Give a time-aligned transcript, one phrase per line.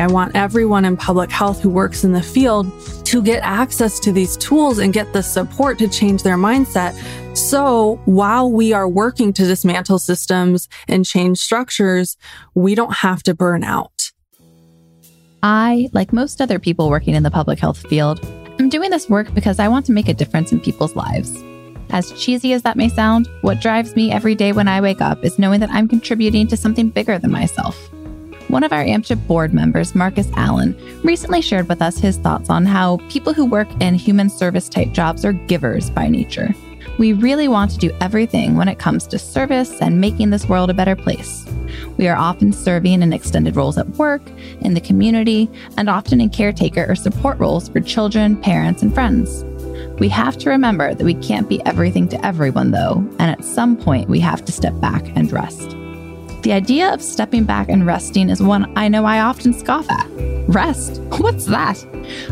[0.00, 2.66] I want everyone in public health who works in the field
[3.04, 6.96] to get access to these tools and get the support to change their mindset.
[7.36, 12.16] So while we are working to dismantle systems and change structures,
[12.54, 14.10] we don't have to burn out.
[15.42, 18.24] I, like most other people working in the public health field,
[18.58, 21.30] I'm doing this work because I want to make a difference in people's lives.
[21.92, 25.24] As cheesy as that may sound, what drives me every day when I wake up
[25.24, 27.76] is knowing that I'm contributing to something bigger than myself.
[28.48, 32.64] One of our AMCHP board members, Marcus Allen, recently shared with us his thoughts on
[32.64, 36.54] how people who work in human service type jobs are givers by nature.
[36.98, 40.70] We really want to do everything when it comes to service and making this world
[40.70, 41.46] a better place.
[41.96, 44.22] We are often serving in extended roles at work,
[44.60, 49.44] in the community, and often in caretaker or support roles for children, parents, and friends.
[50.00, 53.76] We have to remember that we can't be everything to everyone, though, and at some
[53.76, 55.76] point we have to step back and rest.
[56.42, 60.08] The idea of stepping back and resting is one I know I often scoff at.
[60.48, 61.02] Rest?
[61.18, 61.84] What's that?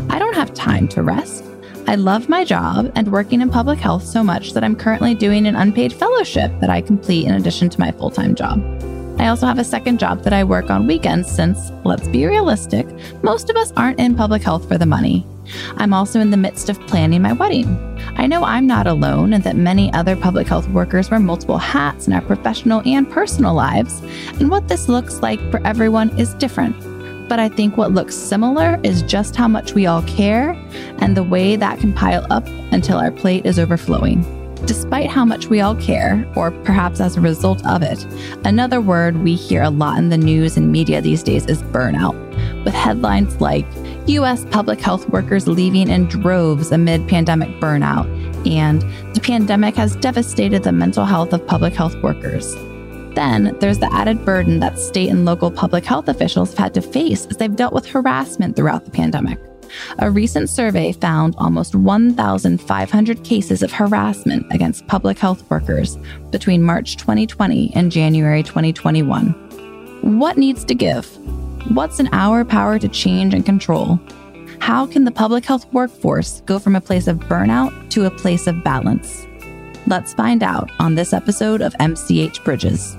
[0.09, 1.43] I don't have time to rest.
[1.87, 5.45] I love my job and working in public health so much that I'm currently doing
[5.45, 8.59] an unpaid fellowship that I complete in addition to my full time job.
[9.19, 12.87] I also have a second job that I work on weekends since, let's be realistic,
[13.21, 15.23] most of us aren't in public health for the money.
[15.77, 17.67] I'm also in the midst of planning my wedding.
[18.15, 22.07] I know I'm not alone and that many other public health workers wear multiple hats
[22.07, 24.01] in our professional and personal lives,
[24.39, 26.75] and what this looks like for everyone is different.
[27.29, 30.51] But I think what looks similar is just how much we all care
[30.97, 34.25] and the way that can pile up until our plate is overflowing.
[34.65, 38.03] Despite how much we all care, or perhaps as a result of it,
[38.43, 42.28] another word we hear a lot in the news and media these days is burnout,
[42.63, 43.65] with headlines like
[44.07, 44.45] U.S.
[44.51, 48.07] public health workers leaving in droves amid pandemic burnout,
[48.47, 48.81] and
[49.15, 52.55] the pandemic has devastated the mental health of public health workers.
[53.15, 56.81] Then there's the added burden that state and local public health officials have had to
[56.81, 59.39] face as they've dealt with harassment throughout the pandemic.
[59.99, 65.97] A recent survey found almost 1,500 cases of harassment against public health workers
[66.31, 69.31] between March 2020 and January 2021.
[70.01, 71.05] What needs to give?
[71.69, 73.99] What's in our power to change and control?
[74.59, 78.47] How can the public health workforce go from a place of burnout to a place
[78.47, 79.27] of balance?
[79.85, 82.95] Let's find out on this episode of MCH Bridges.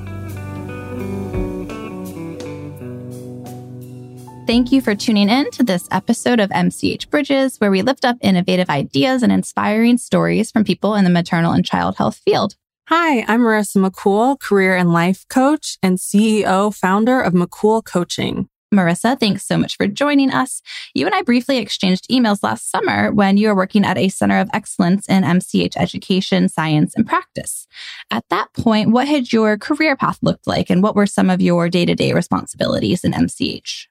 [4.46, 8.18] Thank you for tuning in to this episode of MCH Bridges, where we lift up
[8.20, 12.54] innovative ideas and inspiring stories from people in the maternal and child health field.
[12.86, 18.48] Hi, I'm Marissa McKool, career and life coach and CEO founder of McKool Coaching.
[18.72, 20.62] Marissa, thanks so much for joining us.
[20.94, 24.38] You and I briefly exchanged emails last summer when you were working at a center
[24.38, 27.66] of excellence in MCH education, science, and practice.
[28.10, 31.40] At that point, what had your career path looked like and what were some of
[31.40, 33.86] your day to day responsibilities in MCH?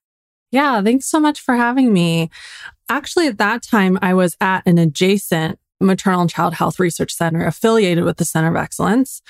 [0.51, 2.29] Yeah, thanks so much for having me.
[2.87, 7.45] Actually, at that time, I was at an adjacent maternal and child health research center
[7.45, 9.21] affiliated with the Center of Excellence,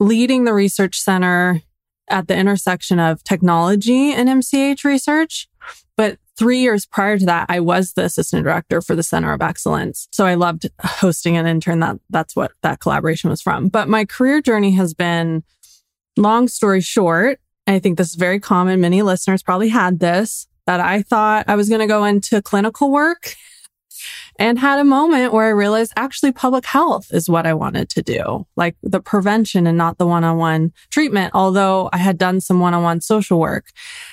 [0.00, 1.62] leading the research center
[2.08, 5.48] at the intersection of technology and MCH research.
[5.96, 9.42] But three years prior to that, I was the assistant director for the Center of
[9.42, 10.08] Excellence.
[10.12, 11.80] So I loved hosting an intern.
[11.80, 13.68] That that's what that collaboration was from.
[13.68, 15.42] But my career journey has been
[16.16, 17.40] long story short.
[17.66, 18.80] I think this is very common.
[18.80, 22.90] Many listeners probably had this that I thought I was going to go into clinical
[22.90, 23.34] work
[24.38, 28.02] and had a moment where I realized actually public health is what I wanted to
[28.02, 32.40] do, like the prevention and not the one on one treatment, although I had done
[32.40, 33.66] some one on one social work.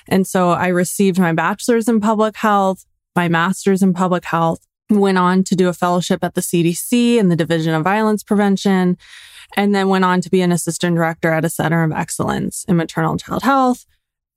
[0.08, 5.18] And so I received my bachelor's in public health, my master's in public health, went
[5.18, 8.98] on to do a fellowship at the CDC in the Division of Violence Prevention,
[9.56, 12.76] and then went on to be an assistant director at a center of excellence in
[12.76, 13.86] maternal and child health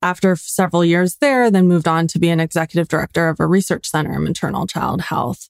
[0.01, 3.89] after several years there, then moved on to be an executive director of a research
[3.89, 5.49] center in maternal child health.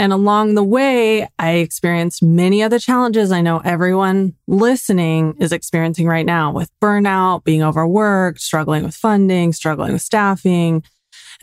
[0.00, 5.50] And along the way, I experienced many of the challenges I know everyone listening is
[5.50, 10.84] experiencing right now with burnout, being overworked, struggling with funding, struggling with staffing,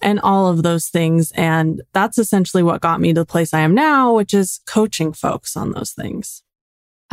[0.02, 1.34] and all of those things.
[1.34, 5.12] And that's essentially what got me to the place I am now, which is coaching
[5.12, 6.45] folks on those things.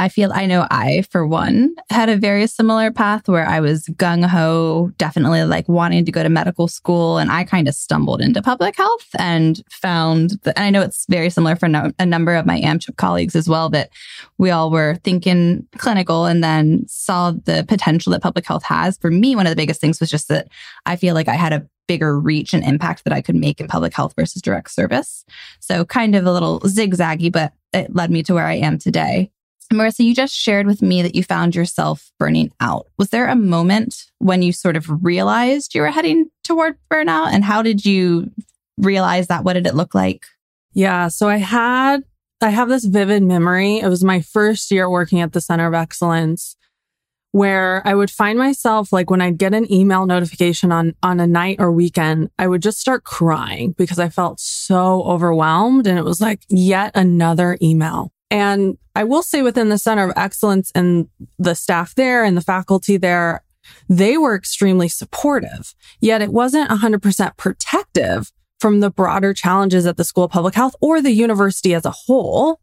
[0.02, 3.87] I feel I know I, for one, had a very similar path where I was
[3.87, 7.19] gung ho, definitely like wanting to go to medical school.
[7.19, 11.06] And I kind of stumbled into public health and found that, and I know it's
[11.08, 13.90] very similar for no, a number of my AMCHP colleagues as well, that
[14.38, 18.99] we all were thinking clinical and then saw the potential that public health has.
[18.99, 20.49] For me, one of the biggest things was just that
[20.84, 23.69] I feel like I had a bigger reach and impact that I could make in
[23.69, 25.25] public health versus direct service.
[25.60, 29.31] So kind of a little zigzaggy, but it led me to where I am today.
[29.73, 32.87] Marissa, you just shared with me that you found yourself burning out.
[32.99, 37.32] Was there a moment when you sort of realized you were heading toward burnout?
[37.32, 38.31] And how did you
[38.79, 39.44] realize that?
[39.44, 40.25] What did it look like?
[40.75, 41.09] Yeah.
[41.09, 42.03] So I had,
[42.41, 43.79] I have this vivid memory.
[43.79, 46.56] It was my first year working at the Center of Excellence
[47.32, 51.26] where I would find myself like when I'd get an email notification on, on a
[51.26, 55.87] night or weekend, I would just start crying because I felt so overwhelmed.
[55.87, 58.12] And it was like yet another email.
[58.32, 61.08] And I will say within the Center of Excellence and
[61.38, 63.43] the staff there and the faculty there,
[63.88, 70.05] they were extremely supportive, yet it wasn't 100% protective from the broader challenges at the
[70.05, 72.61] School of Public Health or the university as a whole.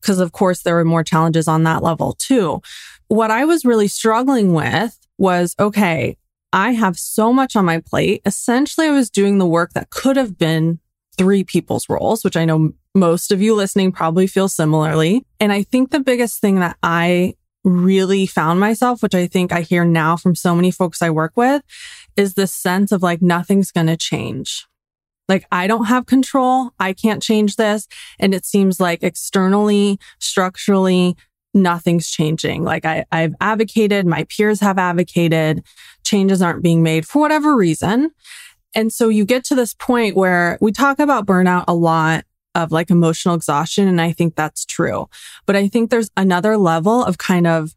[0.00, 2.60] Because of course there were more challenges on that level too
[3.08, 6.16] what I was really struggling with was okay,
[6.52, 8.22] I have so much on my plate.
[8.24, 10.80] Essentially, I was doing the work that could have been
[11.16, 15.24] three people's roles, which I know most of you listening probably feel similarly.
[15.40, 17.34] And I think the biggest thing that I
[17.64, 21.32] really found myself, which I think I hear now from so many folks I work
[21.36, 21.62] with,
[22.16, 24.66] is this sense of like nothing's going to change.
[25.28, 26.70] Like I don't have control.
[26.78, 27.88] I can't change this.
[28.18, 31.16] And it seems like externally, structurally,
[31.52, 32.62] nothing's changing.
[32.62, 35.64] Like I, I've advocated, my peers have advocated,
[36.04, 38.10] changes aren't being made for whatever reason.
[38.76, 42.24] And so you get to this point where we talk about burnout a lot
[42.54, 43.88] of like emotional exhaustion.
[43.88, 45.08] And I think that's true.
[45.46, 47.74] But I think there's another level of kind of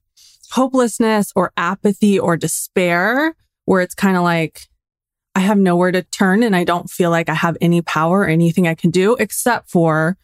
[0.52, 3.34] hopelessness or apathy or despair
[3.66, 4.68] where it's kind of like,
[5.36, 8.28] I have nowhere to turn and I don't feel like I have any power or
[8.28, 10.18] anything I can do except for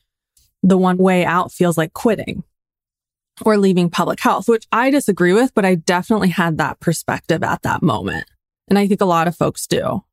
[0.62, 2.44] the one way out feels like quitting
[3.45, 7.62] or leaving public health, which I disagree with, but I definitely had that perspective at
[7.62, 8.25] that moment.
[8.68, 10.04] And I think a lot of folks do.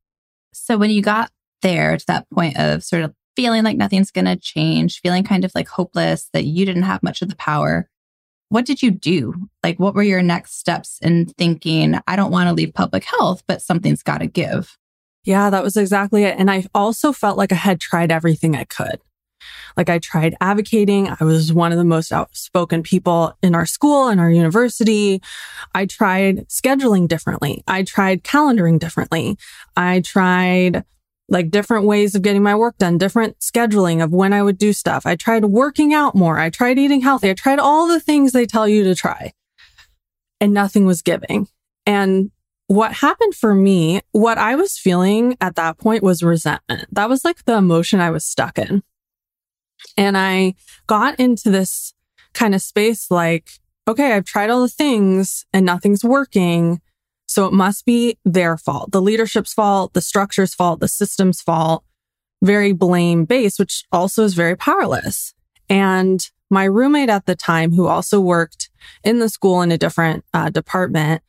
[0.52, 1.31] So when you got
[1.62, 5.44] there to that point of sort of feeling like nothing's going to change, feeling kind
[5.44, 7.88] of like hopeless that you didn't have much of the power,
[8.49, 9.34] what did you do?
[9.62, 13.43] Like, what were your next steps in thinking, I don't want to leave public health,
[13.46, 14.76] but something's got to give?
[15.25, 16.38] Yeah, that was exactly it.
[16.38, 19.00] And I also felt like I had tried everything I could.
[19.76, 21.08] Like I tried advocating.
[21.08, 25.22] I was one of the most outspoken people in our school and our university.
[25.75, 27.62] I tried scheduling differently.
[27.66, 29.37] I tried calendaring differently.
[29.76, 30.84] I tried
[31.28, 34.72] like different ways of getting my work done, different scheduling of when I would do
[34.72, 35.06] stuff.
[35.06, 36.38] I tried working out more.
[36.38, 37.31] I tried eating healthy.
[37.31, 39.32] I tried all the things they tell you to try
[40.43, 41.46] and nothing was giving.
[41.87, 42.32] And
[42.66, 46.88] what happened for me, what I was feeling at that point was resentment.
[46.90, 48.82] That was like the emotion I was stuck in.
[49.96, 50.55] And I
[50.87, 51.94] got into this
[52.32, 53.50] kind of space like,
[53.87, 56.81] okay, I've tried all the things and nothing's working.
[57.26, 61.84] So it must be their fault, the leadership's fault, the structure's fault, the system's fault,
[62.43, 65.32] very blame based, which also is very powerless.
[65.69, 68.69] And my roommate at the time, who also worked
[69.02, 71.23] in the school in a different uh, department,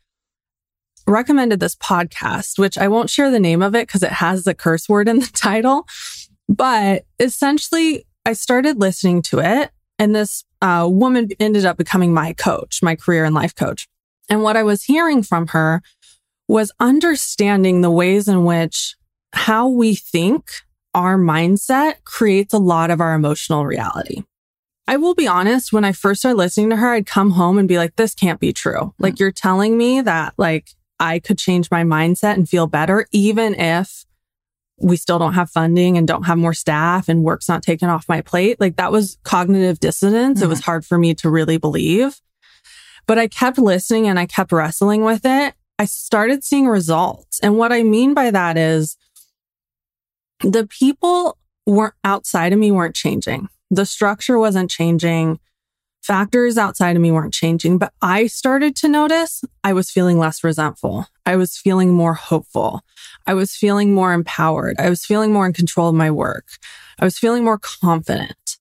[1.07, 4.53] recommended this podcast, which I won't share the name of it because it has the
[4.53, 5.87] curse word in the title.
[6.49, 12.33] But essentially, I started listening to it and this uh, woman ended up becoming my
[12.33, 13.87] coach, my career and life coach.
[14.29, 15.81] And what I was hearing from her
[16.47, 18.95] was understanding the ways in which
[19.33, 20.51] how we think
[20.93, 24.23] our mindset creates a lot of our emotional reality.
[24.87, 27.67] I will be honest, when I first started listening to her, I'd come home and
[27.67, 28.93] be like, this can't be true.
[28.99, 30.69] Like you're telling me that like
[30.99, 34.05] I could change my mindset and feel better, even if
[34.79, 38.09] we still don't have funding and don't have more staff and work's not taken off
[38.09, 38.59] my plate.
[38.59, 40.39] Like that was cognitive dissonance.
[40.39, 40.45] Mm-hmm.
[40.45, 40.65] It was mm-hmm.
[40.65, 42.19] hard for me to really believe.
[43.05, 45.53] But I kept listening and I kept wrestling with it.
[45.77, 47.39] I started seeing results.
[47.41, 48.97] And what I mean by that is
[50.41, 53.49] the people weren't outside of me weren't changing.
[53.69, 55.39] The structure wasn't changing
[56.01, 60.43] factors outside of me weren't changing, but I started to notice I was feeling less
[60.43, 61.07] resentful.
[61.25, 62.81] I was feeling more hopeful.
[63.25, 64.75] I was feeling more empowered.
[64.79, 66.45] I was feeling more in control of my work.
[66.99, 68.57] I was feeling more confident.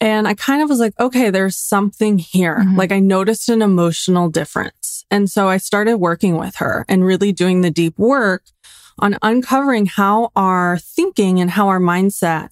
[0.00, 2.58] And I kind of was like, okay, there's something here.
[2.58, 2.76] Mm-hmm.
[2.76, 5.04] Like I noticed an emotional difference.
[5.10, 8.42] And so I started working with her and really doing the deep work
[8.98, 12.50] on uncovering how our thinking and how our mindset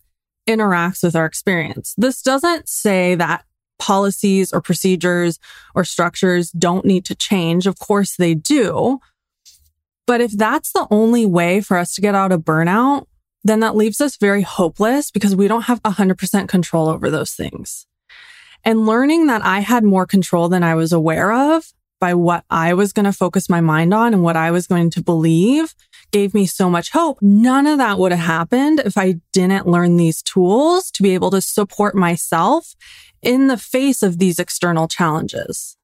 [0.49, 1.95] interacts with our experience.
[1.97, 3.45] This doesn't say that
[3.78, 5.38] policies or procedures
[5.75, 7.66] or structures don't need to change.
[7.66, 9.00] Of course they do.
[10.06, 13.06] But if that's the only way for us to get out of burnout,
[13.44, 17.87] then that leaves us very hopeless because we don't have 100% control over those things.
[18.64, 22.75] And learning that I had more control than I was aware of by what I
[22.75, 25.75] was going to focus my mind on and what I was going to believe
[26.11, 27.18] gave me so much hope.
[27.21, 31.30] None of that would have happened if I didn't learn these tools to be able
[31.30, 32.75] to support myself
[33.23, 35.76] in the face of these external challenges.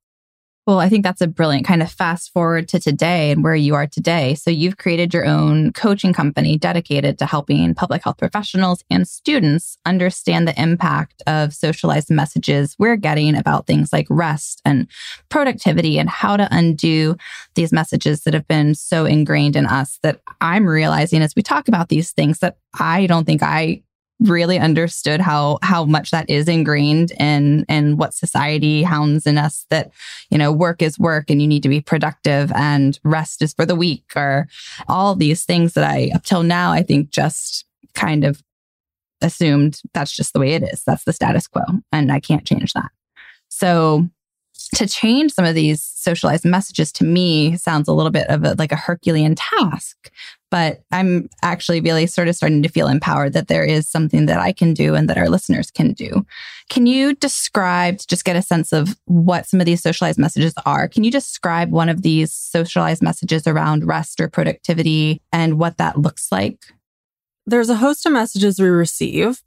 [0.69, 3.75] Well, I think that's a brilliant kind of fast forward to today and where you
[3.75, 4.35] are today.
[4.35, 9.79] So you've created your own coaching company dedicated to helping public health professionals and students
[9.87, 14.89] understand the impact of socialized messages we're getting about things like rest and
[15.31, 17.17] productivity and how to undo
[17.55, 21.69] these messages that have been so ingrained in us that I'm realizing as we talk
[21.69, 23.85] about these things that I don't think I
[24.21, 29.65] really understood how how much that is ingrained in in what society hounds in us
[29.71, 29.93] that
[30.31, 33.65] you know work is work and you need to be productive and rest is for
[33.65, 34.49] the weak or
[34.89, 38.43] all these things that I up till now I think just kind of
[39.21, 40.83] assumed that's just the way it is.
[40.85, 42.91] That's the status quo and I can't change that.
[43.49, 44.09] So
[44.75, 48.55] to change some of these socialized messages to me sounds a little bit of a,
[48.59, 50.11] like a Herculean task.
[50.51, 54.41] But I'm actually really sort of starting to feel empowered that there is something that
[54.41, 56.25] I can do and that our listeners can do.
[56.71, 60.89] Can you describe, just get a sense of what some of these socialized messages are,
[60.89, 65.99] can you describe one of these socialized messages around rest or productivity and what that
[65.99, 66.65] looks like?
[67.47, 69.43] There's a host of messages we receive,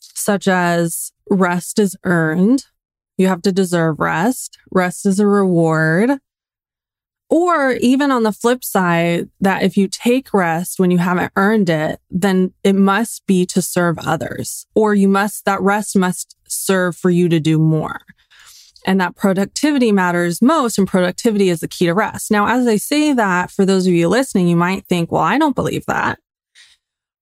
[0.00, 2.66] such as rest is earned,
[3.16, 4.58] you have to deserve rest.
[4.70, 6.18] Rest is a reward.
[7.30, 11.70] Or even on the flip side, that if you take rest when you haven't earned
[11.70, 16.94] it, then it must be to serve others, or you must, that rest must serve
[16.96, 18.02] for you to do more.
[18.86, 22.30] And that productivity matters most, and productivity is the key to rest.
[22.30, 25.38] Now, as I say that, for those of you listening, you might think, well, I
[25.38, 26.18] don't believe that.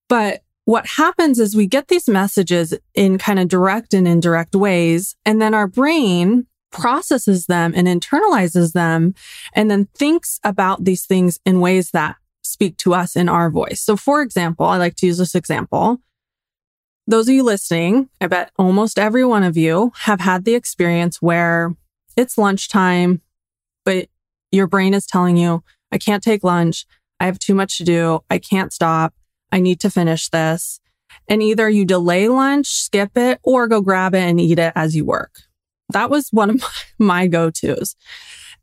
[0.09, 5.16] But what happens is we get these messages in kind of direct and indirect ways,
[5.25, 9.14] and then our brain processes them and internalizes them
[9.54, 13.81] and then thinks about these things in ways that speak to us in our voice.
[13.81, 15.99] So, for example, I like to use this example.
[17.07, 21.21] Those of you listening, I bet almost every one of you have had the experience
[21.21, 21.75] where
[22.16, 23.21] it's lunchtime,
[23.85, 24.09] but
[24.50, 26.87] your brain is telling you, I can't take lunch.
[27.19, 28.21] I have too much to do.
[28.31, 29.14] I can't stop.
[29.52, 30.80] I need to finish this.
[31.28, 34.97] And either you delay lunch, skip it, or go grab it and eat it as
[34.97, 35.42] you work.
[35.90, 36.64] That was one of
[36.99, 37.94] my, go-tos.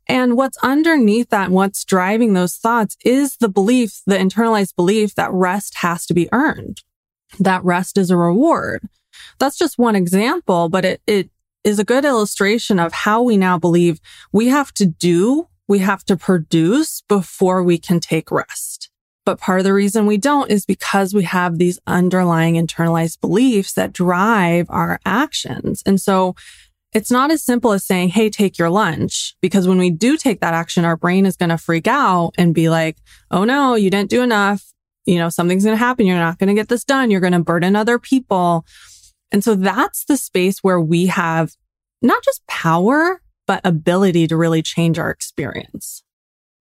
[0.08, 5.32] And what's underneath that, what's driving those thoughts is the belief, the internalized belief that
[5.32, 6.82] rest has to be earned,
[7.38, 8.88] that rest is a reward.
[9.38, 11.30] That's just one example, but it, it
[11.62, 14.00] is a good illustration of how we now believe
[14.32, 18.79] we have to do, we have to produce before we can take rest.
[19.24, 23.74] But part of the reason we don't is because we have these underlying internalized beliefs
[23.74, 25.82] that drive our actions.
[25.84, 26.34] And so
[26.92, 29.36] it's not as simple as saying, Hey, take your lunch.
[29.40, 32.54] Because when we do take that action, our brain is going to freak out and
[32.54, 32.96] be like,
[33.30, 34.64] Oh no, you didn't do enough.
[35.04, 36.06] You know, something's going to happen.
[36.06, 37.10] You're not going to get this done.
[37.10, 38.64] You're going to burden other people.
[39.32, 41.56] And so that's the space where we have
[42.02, 46.02] not just power, but ability to really change our experience.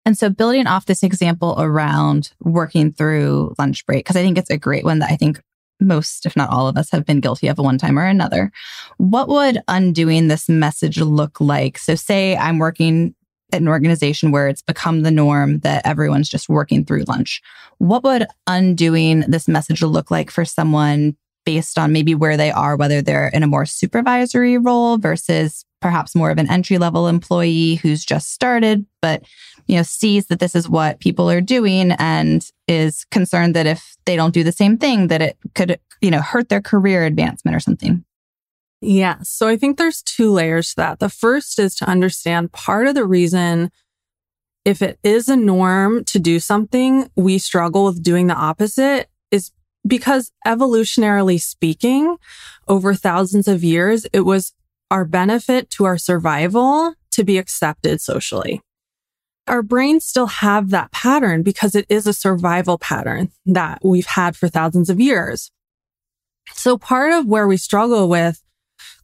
[0.09, 4.49] And so building off this example around working through lunch break, because I think it's
[4.49, 5.39] a great one that I think
[5.79, 8.51] most, if not all of us, have been guilty of one time or another.
[8.97, 11.77] What would undoing this message look like?
[11.77, 13.13] So, say I'm working
[13.53, 17.39] at an organization where it's become the norm that everyone's just working through lunch.
[17.77, 22.75] What would undoing this message look like for someone based on maybe where they are,
[22.75, 27.75] whether they're in a more supervisory role versus perhaps more of an entry level employee
[27.75, 29.23] who's just started, but
[29.67, 33.95] you know, sees that this is what people are doing and is concerned that if
[34.05, 37.55] they don't do the same thing, that it could, you know, hurt their career advancement
[37.55, 38.03] or something.
[38.81, 39.17] Yeah.
[39.23, 40.99] So I think there's two layers to that.
[40.99, 43.71] The first is to understand part of the reason
[44.65, 49.51] if it is a norm to do something, we struggle with doing the opposite is
[49.87, 52.17] because evolutionarily speaking,
[52.67, 54.53] over thousands of years, it was
[54.91, 58.61] our benefit to our survival to be accepted socially
[59.49, 64.35] our brains still have that pattern because it is a survival pattern that we've had
[64.35, 65.51] for thousands of years.
[66.53, 68.41] So part of where we struggle with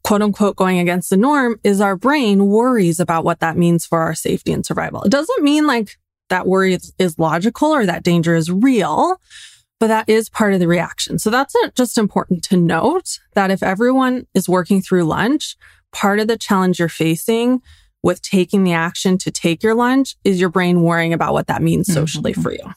[0.04, 4.00] quote unquote going against the norm is our brain worries about what that means for
[4.00, 5.02] our safety and survival.
[5.02, 9.20] It doesn't mean like that worry is, logical or that danger is real,
[9.78, 11.18] but that is part of the reaction.
[11.18, 15.56] So that's just important to note that if everyone is working through lunch,
[15.92, 17.60] part of the challenge you're facing
[18.02, 21.62] with taking the action to take your lunch is your brain worrying about what that
[21.62, 22.42] means socially mm-hmm.
[22.42, 22.72] for you.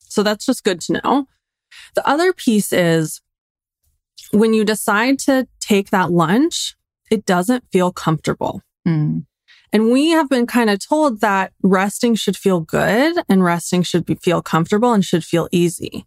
[0.00, 1.26] So that's just good to know.
[1.94, 3.20] The other piece is
[4.32, 6.76] when you decide to take that lunch,
[7.10, 8.62] it doesn't feel comfortable.
[8.86, 9.24] Mm.
[9.72, 14.06] And we have been kind of told that resting should feel good and resting should
[14.06, 16.06] be, feel comfortable and should feel easy.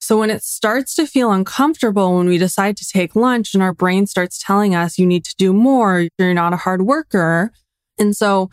[0.00, 3.74] So when it starts to feel uncomfortable when we decide to take lunch and our
[3.74, 7.50] brain starts telling us you need to do more, you're not a hard worker.
[7.98, 8.48] And so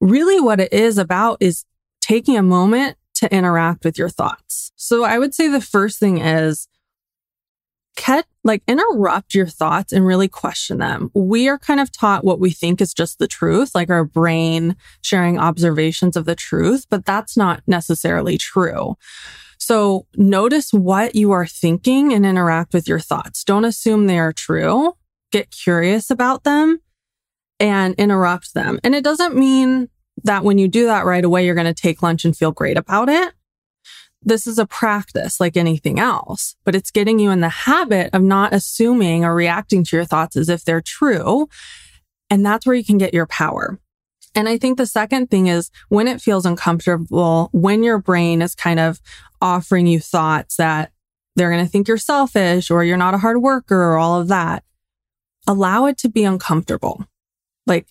[0.00, 1.64] really what it is about is
[2.00, 4.72] taking a moment to interact with your thoughts.
[4.76, 6.66] So I would say the first thing is
[7.96, 11.10] get like interrupt your thoughts and really question them.
[11.14, 14.76] We are kind of taught what we think is just the truth, like our brain
[15.02, 18.96] sharing observations of the truth, but that's not necessarily true.
[19.60, 23.44] So notice what you are thinking and interact with your thoughts.
[23.44, 24.94] Don't assume they are true.
[25.30, 26.80] Get curious about them
[27.60, 28.80] and interrupt them.
[28.82, 29.90] And it doesn't mean
[30.24, 32.78] that when you do that right away, you're going to take lunch and feel great
[32.78, 33.34] about it.
[34.22, 38.22] This is a practice like anything else, but it's getting you in the habit of
[38.22, 41.48] not assuming or reacting to your thoughts as if they're true.
[42.30, 43.78] And that's where you can get your power.
[44.34, 48.54] And I think the second thing is when it feels uncomfortable, when your brain is
[48.54, 49.00] kind of
[49.40, 50.92] offering you thoughts that
[51.36, 54.28] they're going to think you're selfish or you're not a hard worker or all of
[54.28, 54.62] that,
[55.46, 57.04] allow it to be uncomfortable.
[57.66, 57.86] Like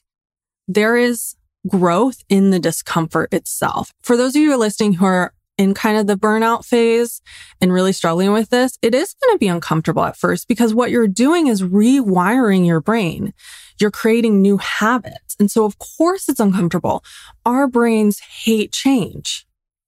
[0.68, 1.36] there is
[1.68, 3.92] growth in the discomfort itself.
[4.02, 7.22] For those of you listening who are in kind of the burnout phase
[7.60, 10.90] and really struggling with this, it is going to be uncomfortable at first because what
[10.90, 13.34] you're doing is rewiring your brain.
[13.80, 15.36] You're creating new habits.
[15.40, 17.04] And so of course it's uncomfortable.
[17.46, 19.46] Our brains hate change,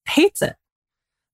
[0.07, 0.55] hates it.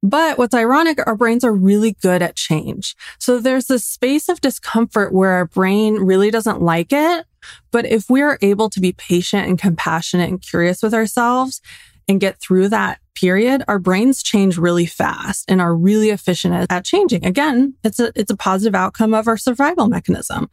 [0.04, 2.96] But what's ironic, our brains are really good at change.
[3.20, 7.26] So there's this space of discomfort where our brain really doesn't like it.
[7.72, 11.62] But if we are able to be patient and compassionate and curious with ourselves
[12.08, 16.86] and get through that period, our brains change really fast and are really efficient at,
[16.86, 17.26] changing.
[17.26, 20.50] Again, it's a, it's a positive outcome of our survival mechanism.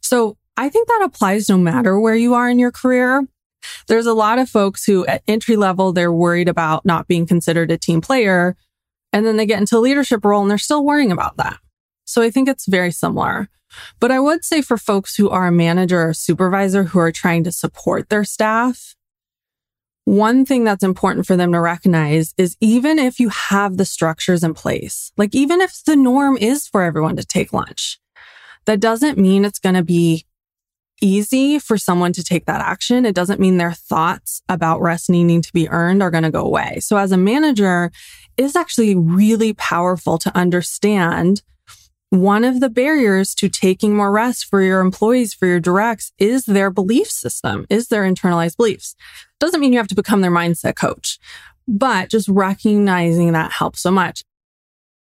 [0.00, 3.26] So I think that applies no matter where you are in your career.
[3.86, 7.70] There's a lot of folks who at entry level, they're worried about not being considered
[7.70, 8.56] a team player.
[9.12, 11.58] And then they get into a leadership role and they're still worrying about that.
[12.04, 13.48] So I think it's very similar.
[14.00, 17.44] But I would say for folks who are a manager or supervisor who are trying
[17.44, 18.94] to support their staff,
[20.04, 24.42] one thing that's important for them to recognize is even if you have the structures
[24.42, 27.98] in place, like even if the norm is for everyone to take lunch,
[28.64, 30.26] that doesn't mean it's going to be
[31.02, 33.04] easy for someone to take that action.
[33.04, 36.44] It doesn't mean their thoughts about rest needing to be earned are going to go
[36.44, 36.78] away.
[36.80, 37.90] So as a manager,
[38.36, 41.42] it is actually really powerful to understand
[42.12, 46.44] one of the barriers to taking more rest for your employees, for your directs is
[46.44, 48.94] their belief system, is their internalized beliefs.
[49.40, 51.18] Doesn't mean you have to become their mindset coach,
[51.66, 54.24] but just recognizing that helps so much.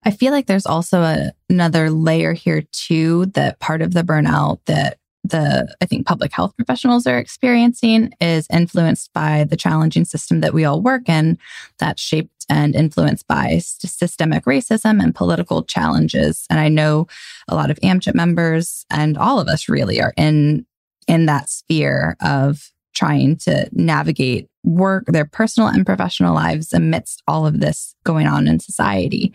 [0.04, 4.60] I feel like there's also a, another layer here too that part of the burnout
[4.66, 5.00] that
[5.30, 10.54] the I think public health professionals are experiencing is influenced by the challenging system that
[10.54, 11.38] we all work in
[11.78, 16.46] that's shaped and influenced by systemic racism and political challenges.
[16.50, 17.08] And I know
[17.48, 20.66] a lot of AMCHP members and all of us really are in
[21.08, 27.46] in that sphere of trying to navigate work, their personal and professional lives amidst all
[27.46, 29.34] of this going on in society.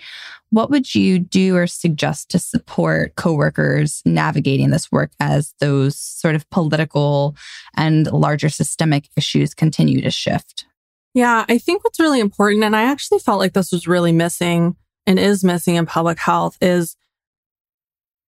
[0.51, 6.35] What would you do or suggest to support coworkers navigating this work as those sort
[6.35, 7.37] of political
[7.77, 10.67] and larger systemic issues continue to shift?
[11.15, 14.77] Yeah, I think what's really important, and I actually felt like this was really missing
[15.07, 16.97] and is missing in public health, is,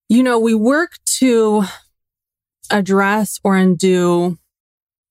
[0.08, 1.64] you know, we work to
[2.70, 4.38] address or undo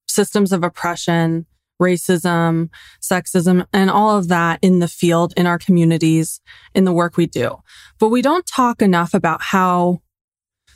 [0.08, 1.46] systems of oppression
[1.82, 2.70] racism,
[3.02, 6.40] sexism, and all of that in the field, in our communities,
[6.74, 7.58] in the work we do.
[8.00, 10.02] But we don't talk enough about how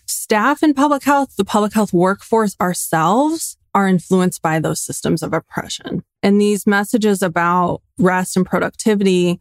[0.05, 5.33] staff in public health, the public health workforce ourselves are influenced by those systems of
[5.33, 6.03] oppression.
[6.23, 9.39] And these messages about rest and productivity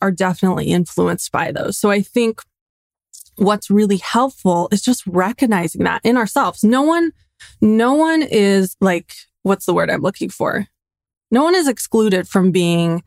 [0.00, 1.76] are definitely influenced by those.
[1.76, 2.40] So I think
[3.36, 6.62] what's really helpful is just recognizing that in ourselves.
[6.62, 7.12] No one,
[7.60, 10.66] no one is like, what's the word I'm looking for?
[11.30, 13.02] No one is excluded from being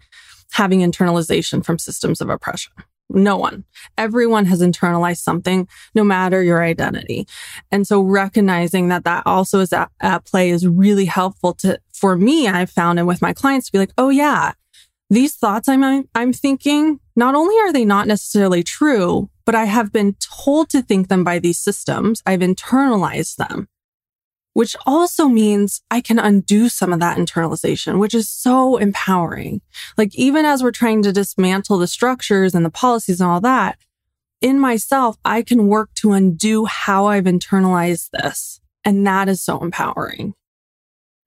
[0.52, 2.74] having internalization from systems of oppression.
[3.10, 3.66] No one.
[3.98, 7.28] Everyone has internalized something, no matter your identity.
[7.72, 12.16] And so recognizing that that also is at, at play is really helpful to, for
[12.16, 14.54] me, I've found and with my clients to be like, oh yeah,
[15.10, 19.92] these thoughts I'm, I'm thinking, not only are they not necessarily true, but I have
[19.92, 22.22] been told to think them by these systems.
[22.26, 23.68] I've internalized them
[24.54, 29.62] which also means I can undo some of that internalization, which is so empowering.
[29.98, 33.78] Like even as we're trying to dismantle the structures and the policies and all that,
[34.42, 38.60] in myself, I can work to undo how I've internalized this.
[38.84, 40.34] And that is so empowering.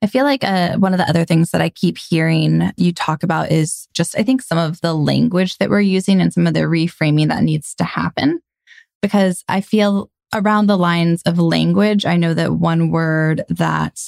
[0.02, 3.22] I feel like uh, one of the other things that I keep hearing you talk
[3.22, 6.52] about is just, I think, some of the language that we're using and some of
[6.52, 8.40] the reframing that needs to happen.
[9.00, 14.00] Because I feel around the lines of language, I know that one word that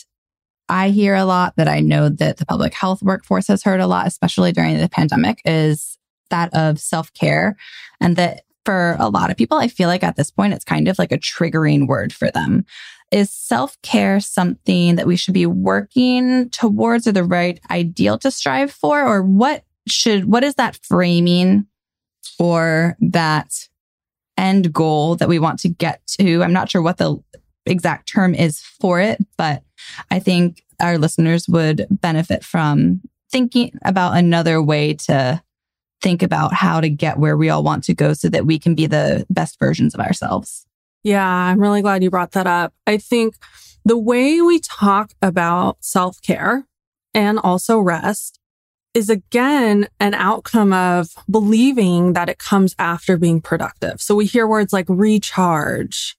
[0.69, 3.87] I hear a lot that I know that the public health workforce has heard a
[3.87, 5.97] lot, especially during the pandemic, is
[6.31, 7.57] that of self care.
[8.01, 10.89] And that for a lot of people, I feel like at this point, it's kind
[10.89, 12.67] of like a triggering word for them.
[13.13, 18.31] Is self care something that we should be working towards or the right ideal to
[18.33, 19.03] strive for?
[19.03, 21.67] Or what should, what is that framing
[22.41, 23.69] or that
[24.37, 26.43] end goal that we want to get to?
[26.43, 27.19] I'm not sure what the
[27.67, 29.63] exact term is for it, but
[30.11, 35.43] I think our listeners would benefit from thinking about another way to
[36.03, 38.75] think about how to get where we all want to go so that we can
[38.75, 40.67] be the best versions of ourselves.
[41.03, 42.75] Yeah, I'm really glad you brought that up.
[42.87, 43.37] I think
[43.85, 46.67] the way we talk about self care
[47.15, 48.41] and also rest
[48.97, 54.01] is again an outcome of believing that it comes after being productive.
[54.01, 56.17] So we hear words like recharge.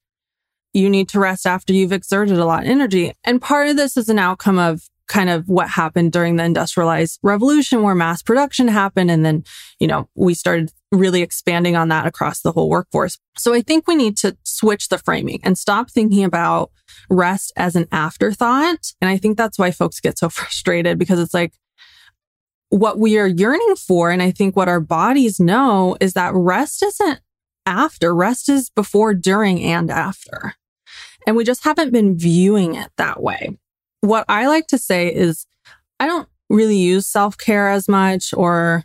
[0.73, 3.13] You need to rest after you've exerted a lot of energy.
[3.23, 7.17] And part of this is an outcome of kind of what happened during the industrialized
[7.23, 9.09] revolution where mass production happened.
[9.09, 9.43] And then,
[9.79, 13.17] you know, we started really expanding on that across the whole workforce.
[13.39, 16.69] So I think we need to switch the framing and stop thinking about
[17.09, 18.91] rest as an afterthought.
[19.01, 21.53] And I think that's why folks get so frustrated because it's like,
[22.69, 26.83] what we are yearning for, and I think what our bodies know is that rest
[26.83, 27.21] isn't
[27.65, 30.53] after, rest is before, during, and after.
[31.25, 33.57] And we just haven't been viewing it that way
[34.01, 35.45] what I like to say is
[35.99, 38.83] I don't really use self care as much or,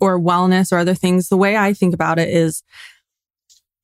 [0.00, 1.28] or wellness or other things.
[1.28, 2.62] The way I think about it is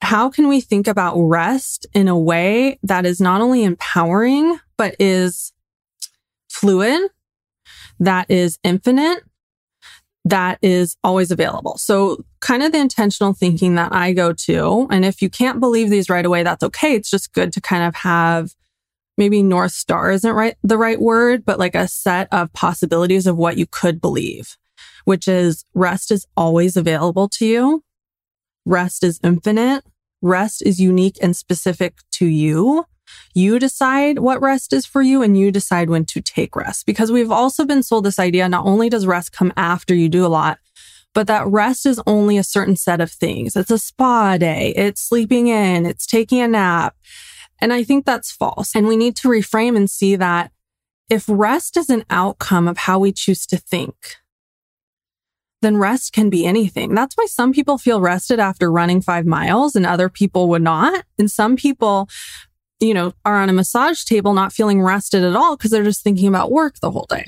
[0.02, 4.96] how can we think about rest in a way that is not only empowering, but
[4.98, 5.52] is
[6.48, 7.10] fluid,
[7.98, 9.22] that is infinite,
[10.24, 11.78] that is always available.
[11.78, 14.86] So kind of the intentional thinking that I go to.
[14.90, 16.94] And if you can't believe these right away, that's okay.
[16.94, 18.54] It's just good to kind of have
[19.16, 23.36] maybe North Star isn't right, the right word, but like a set of possibilities of
[23.36, 24.56] what you could believe,
[25.04, 27.84] which is rest is always available to you.
[28.64, 29.84] Rest is infinite.
[30.22, 32.84] Rest is unique and specific to you.
[33.34, 37.12] You decide what rest is for you and you decide when to take rest because
[37.12, 38.48] we've also been sold this idea.
[38.48, 40.58] Not only does rest come after you do a lot,
[41.14, 43.56] but that rest is only a certain set of things.
[43.56, 44.72] It's a spa day.
[44.76, 45.86] It's sleeping in.
[45.86, 46.96] It's taking a nap.
[47.60, 48.74] And I think that's false.
[48.74, 50.52] And we need to reframe and see that
[51.08, 53.94] if rest is an outcome of how we choose to think,
[55.62, 56.94] then rest can be anything.
[56.94, 61.04] That's why some people feel rested after running five miles and other people would not.
[61.18, 62.08] And some people,
[62.80, 66.02] you know, are on a massage table not feeling rested at all because they're just
[66.02, 67.26] thinking about work the whole day.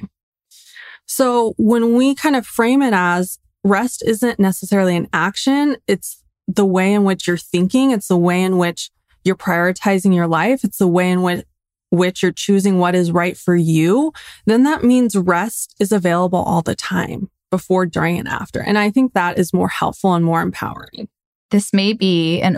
[1.06, 6.64] So when we kind of frame it as rest isn't necessarily an action, it's the
[6.64, 7.90] way in which you're thinking.
[7.90, 8.90] It's the way in which
[9.24, 10.64] you're prioritizing your life.
[10.64, 11.44] It's the way in which
[11.92, 14.14] which you're choosing what is right for you,
[14.46, 18.62] then that means rest is available all the time before, during, and after.
[18.62, 21.08] And I think that is more helpful and more empowering.
[21.50, 22.56] This may be an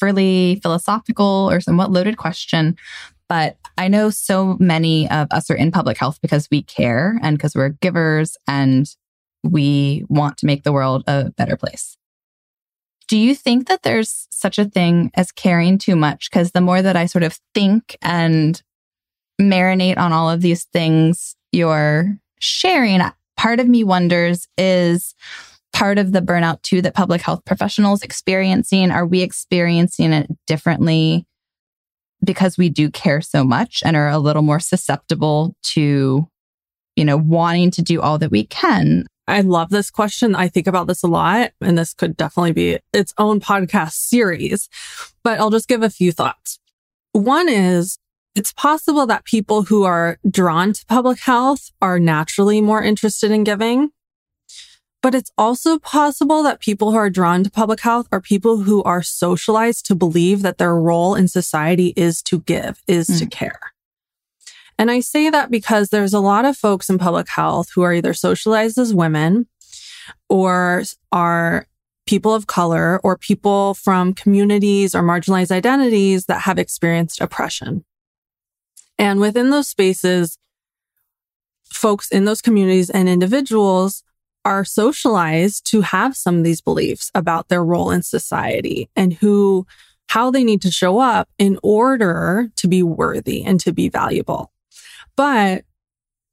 [0.00, 2.76] overly philosophical or somewhat loaded question,
[3.28, 7.36] but I know so many of us are in public health because we care and
[7.36, 8.88] because we're givers and
[9.42, 11.96] we want to make the world a better place.
[13.08, 16.30] Do you think that there's such a thing as caring too much?
[16.30, 18.60] Because the more that I sort of think and
[19.40, 23.00] marinate on all of these things you're sharing,
[23.36, 25.14] part of me wonders is
[25.76, 28.90] part of the burnout too that public health professionals experiencing?
[28.90, 31.26] Are we experiencing it differently
[32.24, 36.26] because we do care so much and are a little more susceptible to,
[36.96, 39.04] you know, wanting to do all that we can?
[39.28, 40.34] I love this question.
[40.34, 44.70] I think about this a lot, and this could definitely be its own podcast series,
[45.22, 46.58] but I'll just give a few thoughts.
[47.12, 47.98] One is
[48.34, 53.44] it's possible that people who are drawn to public health are naturally more interested in
[53.44, 53.90] giving.
[55.06, 58.82] But it's also possible that people who are drawn to public health are people who
[58.82, 63.20] are socialized to believe that their role in society is to give, is mm.
[63.20, 63.60] to care.
[64.76, 67.92] And I say that because there's a lot of folks in public health who are
[67.92, 69.46] either socialized as women
[70.28, 71.68] or are
[72.06, 77.84] people of color or people from communities or marginalized identities that have experienced oppression.
[78.98, 80.36] And within those spaces,
[81.62, 84.02] folks in those communities and individuals
[84.46, 89.66] are socialized to have some of these beliefs about their role in society and who,
[90.08, 94.52] how they need to show up in order to be worthy and to be valuable.
[95.16, 95.64] But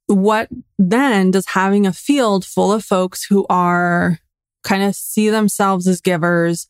[0.06, 0.48] what
[0.78, 4.20] then does having a field full of folks who are
[4.62, 6.68] kind of see themselves as givers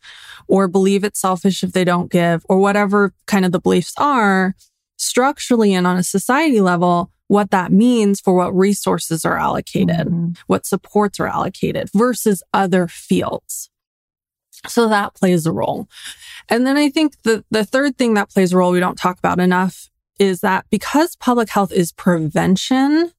[0.49, 4.55] or believe it's selfish if they don't give or whatever kind of the beliefs are
[4.97, 10.31] structurally and on a society level, what that means for what resources are allocated, mm-hmm.
[10.47, 13.71] what supports are allocated versus other fields.
[14.69, 15.89] So that plays a role.
[16.49, 19.19] And then I think the, the third thing that plays a role we don't talk
[19.19, 23.11] about enough is that because public health is prevention,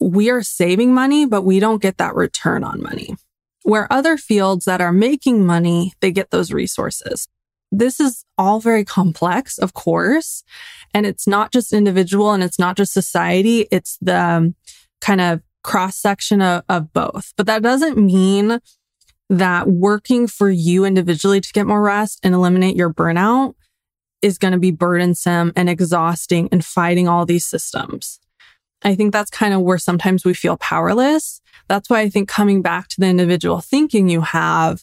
[0.00, 3.14] we are saving money, but we don't get that return on money.
[3.62, 7.28] Where other fields that are making money, they get those resources.
[7.72, 10.42] This is all very complex, of course.
[10.92, 13.68] And it's not just individual and it's not just society.
[13.70, 14.54] It's the um,
[15.00, 17.32] kind of cross section of, of both.
[17.36, 18.58] But that doesn't mean
[19.28, 23.54] that working for you individually to get more rest and eliminate your burnout
[24.22, 28.18] is going to be burdensome and exhausting and fighting all these systems.
[28.82, 31.40] I think that's kind of where sometimes we feel powerless.
[31.68, 34.82] That's why I think coming back to the individual thinking you have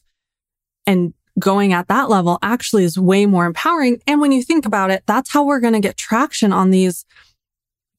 [0.85, 4.01] and going at that level actually is way more empowering.
[4.07, 7.05] And when you think about it, that's how we're going to get traction on these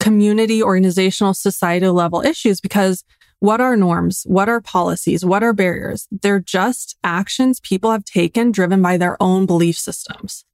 [0.01, 3.05] community, organizational, societal level issues because
[3.41, 4.25] what are norms?
[4.27, 5.25] What are policies?
[5.25, 6.09] What are barriers?
[6.11, 10.45] They're just actions people have taken driven by their own belief systems.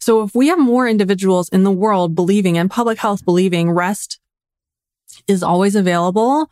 [0.00, 4.18] So if we have more individuals in the world believing in public health, believing rest
[5.26, 6.50] is always available,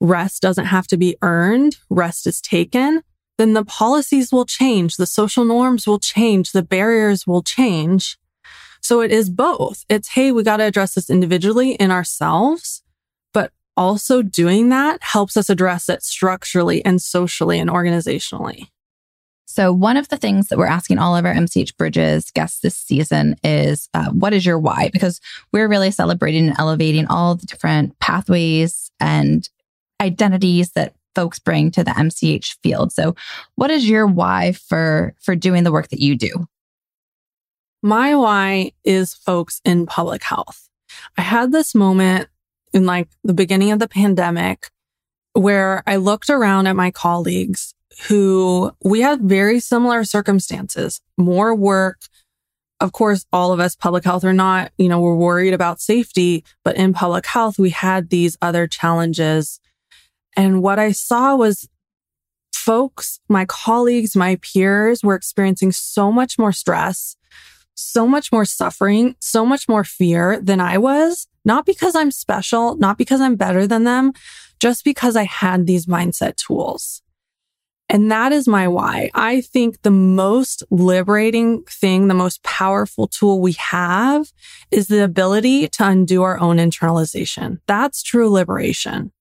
[0.00, 3.02] rest doesn't have to be earned, rest is taken,
[3.38, 8.16] then the policies will change, the social norms will change, the barriers will change.
[8.80, 9.84] So it is both.
[9.88, 12.82] It's, hey, we got to address this individually in ourselves,
[13.32, 18.68] but also doing that helps us address it structurally and socially and organizationally.
[19.46, 22.76] So, one of the things that we're asking all of our MCH Bridges guests this
[22.76, 24.90] season is uh, what is your why?
[24.92, 25.20] Because
[25.52, 29.48] we're really celebrating and elevating all the different pathways and
[30.00, 32.92] identities that folks bring to the MCH field.
[32.92, 33.14] So,
[33.56, 36.46] what is your why for for doing the work that you do?
[37.82, 40.68] My why is folks in public health.
[41.18, 42.28] I had this moment
[42.72, 44.70] in like the beginning of the pandemic
[45.34, 47.74] where I looked around at my colleagues
[48.08, 51.98] who we had very similar circumstances, more work.
[52.80, 56.44] Of course, all of us public health are not, you know, we're worried about safety,
[56.64, 59.60] but in public health, we had these other challenges
[60.36, 61.68] and what I saw was
[62.52, 67.16] folks, my colleagues, my peers were experiencing so much more stress,
[67.74, 71.26] so much more suffering, so much more fear than I was.
[71.44, 74.12] Not because I'm special, not because I'm better than them,
[74.60, 77.02] just because I had these mindset tools.
[77.90, 79.10] And that is my why.
[79.12, 84.32] I think the most liberating thing, the most powerful tool we have
[84.70, 87.58] is the ability to undo our own internalization.
[87.66, 89.12] That's true liberation.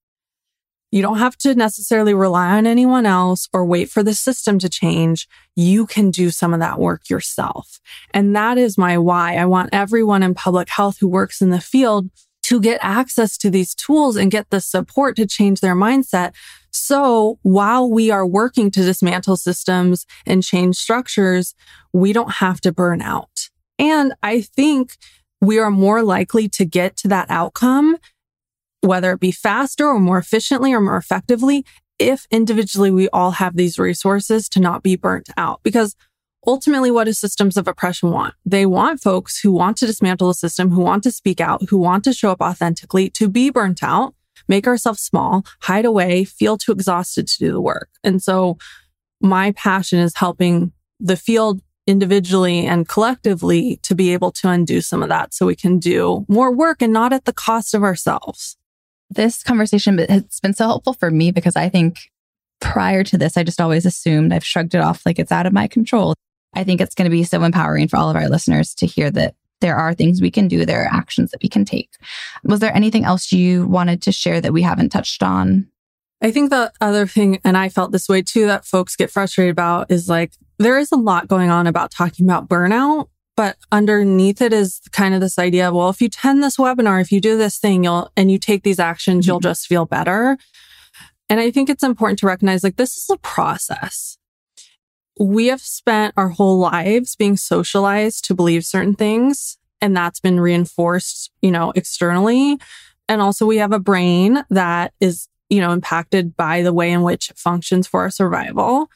[0.94, 4.70] You don't have to necessarily rely on anyone else or wait for the system to
[4.70, 5.28] change.
[5.56, 7.80] You can do some of that work yourself.
[8.12, 9.38] And that is my why.
[9.38, 12.12] I want everyone in public health who works in the field
[12.44, 16.36] to get access to these tools and get the support to change their mindset.
[16.70, 21.56] So while we are working to dismantle systems and change structures,
[21.92, 23.50] we don't have to burn out.
[23.80, 24.98] And I think
[25.42, 27.98] we are more likely to get to that outcome
[28.84, 31.66] whether it be faster or more efficiently or more effectively,
[32.00, 35.62] if individually we all have these resources to not be burnt out.
[35.64, 35.96] Because
[36.46, 38.34] ultimately, what do systems of oppression want?
[38.46, 41.78] They want folks who want to dismantle the system, who want to speak out, who
[41.78, 44.16] want to show up authentically, to be burnt out,
[44.50, 47.90] make ourselves small, hide away, feel too exhausted to do the work.
[48.04, 48.58] And so
[49.22, 55.04] my passion is helping the field individually and collectively to be able to undo some
[55.04, 58.58] of that so we can do more work and not at the cost of ourselves
[59.16, 62.00] this conversation has been so helpful for me because I think
[62.60, 65.54] prior to this, I just always assumed I've shrugged it off like it's out of
[65.54, 66.14] my control.
[66.54, 69.12] I think it's going to be so empowering for all of our listeners to hear
[69.12, 71.90] that there are things we can do, there are actions that we can take.
[72.44, 75.68] Was there anything else you wanted to share that we haven't touched on?
[76.22, 79.52] I think the other thing, and I felt this way too, that folks get frustrated
[79.52, 84.42] about is like there is a lot going on about talking about burnout but underneath
[84.42, 87.20] it is kind of this idea of, well, if you attend this webinar, if you
[87.20, 89.32] do this thing, you'll, and you take these actions, mm-hmm.
[89.32, 90.38] you'll just feel better.
[91.30, 94.18] And I think it's important to recognize like this is a process.
[95.20, 100.40] We have spent our whole lives being socialized to believe certain things, and that's been
[100.40, 102.60] reinforced, you know, externally.
[103.08, 107.02] And also we have a brain that is, you know, impacted by the way in
[107.02, 108.90] which it functions for our survival.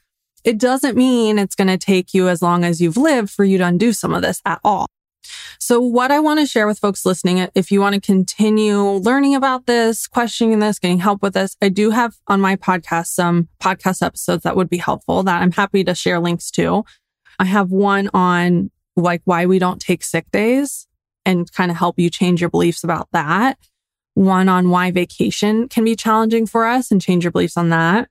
[0.43, 3.57] It doesn't mean it's going to take you as long as you've lived for you
[3.57, 4.87] to undo some of this at all.
[5.59, 9.35] So what I want to share with folks listening, if you want to continue learning
[9.35, 13.49] about this, questioning this, getting help with this, I do have on my podcast some
[13.59, 16.85] podcast episodes that would be helpful that I'm happy to share links to.
[17.39, 20.87] I have one on like why we don't take sick days
[21.25, 23.57] and kind of help you change your beliefs about that.
[24.13, 28.09] One on why vacation can be challenging for us and change your beliefs on that.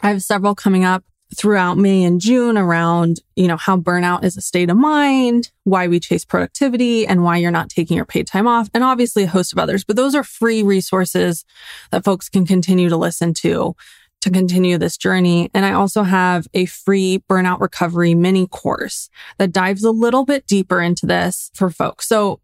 [0.00, 4.36] I have several coming up throughout May and June around, you know, how burnout is
[4.36, 8.26] a state of mind, why we chase productivity and why you're not taking your paid
[8.26, 8.68] time off.
[8.74, 11.44] And obviously a host of others, but those are free resources
[11.90, 13.74] that folks can continue to listen to
[14.20, 15.50] to continue this journey.
[15.52, 20.46] And I also have a free burnout recovery mini course that dives a little bit
[20.46, 22.06] deeper into this for folks.
[22.08, 22.40] So,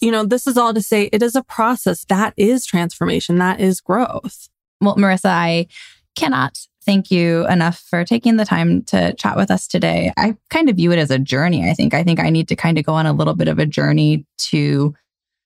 [0.00, 3.58] you know, this is all to say it is a process that is transformation, that
[3.58, 4.48] is growth.
[4.80, 5.66] Well, Marissa, I
[6.14, 6.58] cannot
[6.88, 10.10] thank you enough for taking the time to chat with us today.
[10.16, 11.68] I kind of view it as a journey.
[11.68, 13.58] I think I think I need to kind of go on a little bit of
[13.58, 14.94] a journey to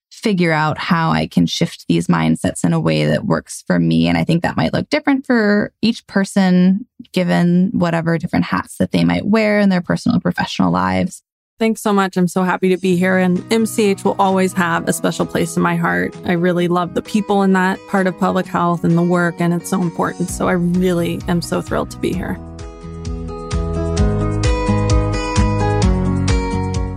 [0.09, 4.07] figure out how I can shift these mindsets in a way that works for me.
[4.07, 8.93] And I think that might look different for each person, given whatever different hats that
[8.93, 11.23] they might wear in their personal and professional lives.
[11.63, 12.17] Thanks so much.
[12.17, 13.17] I'm so happy to be here.
[13.17, 16.13] And MCH will always have a special place in my heart.
[16.25, 19.53] I really love the people in that part of public health and the work, and
[19.53, 20.29] it's so important.
[20.29, 22.37] So I really am so thrilled to be here.